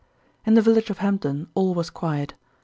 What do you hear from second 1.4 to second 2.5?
all was quiet.